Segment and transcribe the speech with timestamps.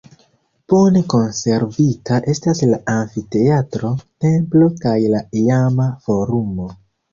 [0.71, 3.93] Bone konservita estas la amfiteatro,
[4.27, 6.71] templo kaj la iama forumo.